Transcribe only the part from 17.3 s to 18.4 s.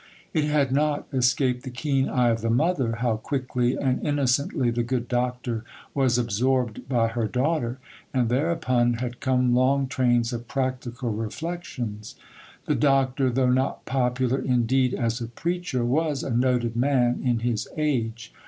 his age.